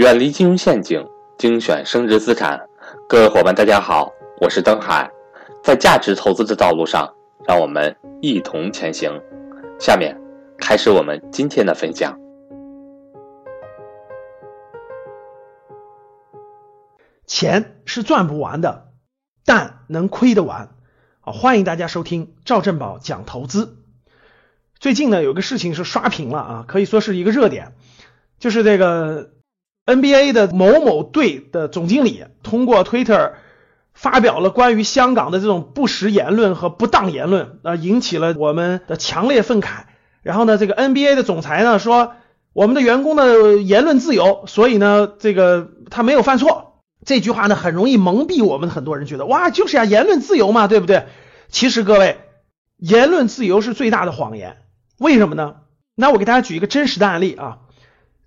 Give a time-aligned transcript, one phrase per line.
[0.00, 2.58] 远离金融陷阱，精选升值资产。
[3.06, 5.10] 各位伙伴，大家好，我是登海。
[5.62, 7.14] 在价值投资的道路上，
[7.46, 9.12] 让我们一同前行。
[9.78, 10.18] 下面
[10.56, 12.18] 开始我们今天的分享。
[17.26, 18.92] 钱是赚不完的，
[19.44, 20.70] 但能亏得完。
[21.20, 23.76] 啊，欢迎大家收听赵正宝讲投资。
[24.78, 27.74] 最近呢，有个事情是刷屏了啊，可以说是一个热点，
[28.38, 29.32] 就是这个
[29.86, 33.32] NBA 的某某队的总经理通过 Twitter
[33.92, 39.84] 发表了关于香港的这种不实言论和不当言论，啊，引起了我们的强烈愤慨。
[40.22, 42.12] 然后呢，这个 NBA 的总裁呢说，
[42.52, 46.82] 我们的员工的言论自由，所以呢，这个他没有犯错。
[47.04, 51.06] 这句话呢，很容易蒙蔽我们很多人，觉得哇，就是啊，言论自由嘛，对不对？
[51.48, 52.18] 其实各位，
[52.76, 54.58] 言论自由是最大的谎言。
[54.98, 55.56] 为什么呢？
[55.94, 57.58] 那我给大家举一个真实的案例啊。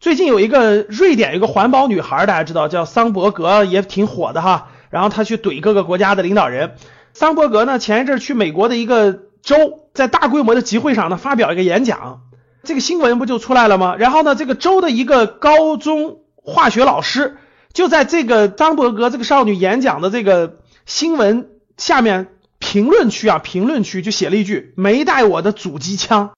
[0.00, 4.68] 最近有一个瑞典有个环保女孩，大家知道叫桑伯格，也挺火的哈。
[4.88, 6.74] 然后她去怼各个国家的领导人。
[7.12, 9.56] 桑伯格呢，前一阵去美国的一个州，
[9.92, 12.22] 在大规模的集会上呢发表一个演讲，
[12.62, 13.94] 这个新闻不就出来了吗？
[13.98, 17.36] 然后呢，这个州的一个高中化学老师
[17.74, 26.30] 就在这个桑伯格这个少女演讲的这个新闻下面评论区啊，评论区就写了一句：“没带我的阻击枪。”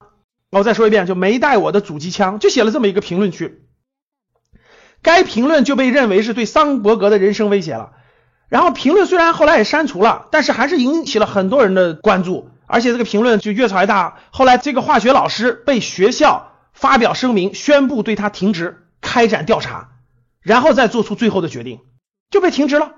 [0.52, 3.62] 我再说一遍，就没带我的阻击枪，就写了这么一个评论区。
[5.00, 7.92] 该评论就被认为是对桑伯格的人生威胁了。
[8.50, 14.18] 然后评论虽然后来也删除了，但是还是引起了很多人的关注，而且这个评论就越炒越大。
[14.30, 19.92] 后来这个化学老师被学校发表声明，宣布对他停职，开展调查，
[20.42, 21.80] 然后再做出最后的决定，
[22.30, 22.92] 就被停职了。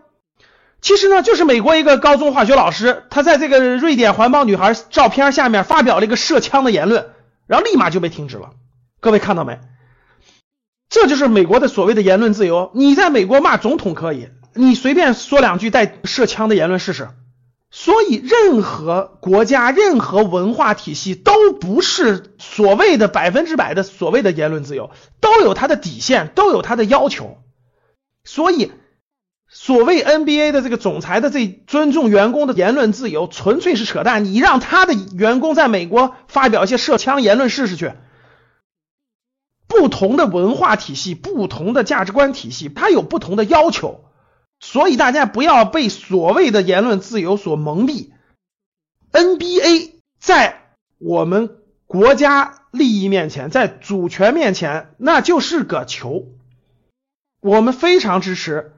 [0.81, 7.07] 其实呢，就是美国一个高中化学老师，他在这个瑞典环保女孩照片下面发表了一个射枪的言论。
[7.47, 8.53] 然后立马就被停止了，
[9.01, 9.61] 各位看到没？
[10.89, 12.71] 这就是美国的所谓的言论自由。
[12.75, 17.09] 你在美国骂总统可以，你随便说两句带射枪的言论试试。
[17.71, 27.39] 所以，任何国家、任何文化体系都不是所谓的百分之百的所谓的言论自由，都有它的底线，都有它的要求。
[28.25, 28.71] 所以。
[29.57, 34.25] 所谓 NBA 的这个总裁的这尊重员工的言论自由，纯粹是扯淡。
[34.25, 37.93] 你让他的员工在美国发表一些涉枪言论试试去。
[39.69, 44.05] 不同的文化体系、不同的价值观体系，它有不同的要求，
[44.59, 48.11] 所以大家不要被所谓的言论自由所蒙蔽。
[49.13, 50.63] NBA 在
[50.99, 56.27] 我们国家利益面前，在主权面前，那就是个球。
[57.41, 58.73] 我们非常支持。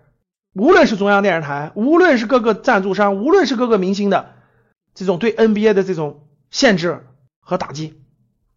[0.59, 4.31] 无论是中央电视台，无论是各个赞助商，无论是各个明星的
[4.95, 7.05] 这种对 NBA 的这种限制
[7.41, 8.01] 和打击，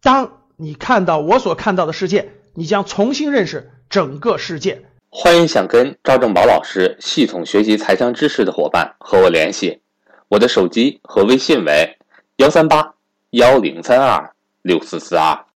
[0.00, 4.86] 当你看到我所看到的世界，你将重新认识整个世界。
[5.10, 9.82] 欢迎想跟赵正宝老师系统学习财商知识的伙伴和我联系，
[10.28, 11.98] 我的手机和微信为
[12.36, 12.94] 幺三八
[13.32, 15.44] 幺零三二六四四二。